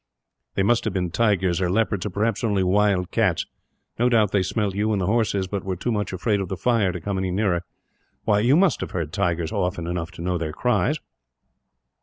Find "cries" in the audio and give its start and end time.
10.53-10.97